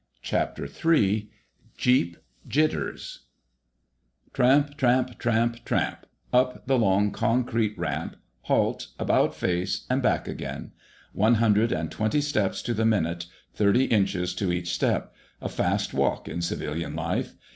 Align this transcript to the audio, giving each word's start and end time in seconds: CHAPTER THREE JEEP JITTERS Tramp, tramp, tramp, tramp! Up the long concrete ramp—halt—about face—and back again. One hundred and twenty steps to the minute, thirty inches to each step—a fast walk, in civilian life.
CHAPTER 0.23 0.65
THREE 0.65 1.29
JEEP 1.77 2.17
JITTERS 2.47 3.25
Tramp, 4.33 4.75
tramp, 4.75 5.19
tramp, 5.19 5.63
tramp! 5.63 6.07
Up 6.33 6.65
the 6.65 6.79
long 6.79 7.11
concrete 7.11 7.77
ramp—halt—about 7.77 9.35
face—and 9.35 10.01
back 10.01 10.27
again. 10.27 10.71
One 11.13 11.35
hundred 11.35 11.71
and 11.71 11.91
twenty 11.91 12.21
steps 12.21 12.63
to 12.63 12.73
the 12.73 12.83
minute, 12.83 13.27
thirty 13.53 13.83
inches 13.83 14.33
to 14.37 14.51
each 14.51 14.73
step—a 14.73 15.49
fast 15.49 15.93
walk, 15.93 16.27
in 16.27 16.41
civilian 16.41 16.95
life. 16.95 17.35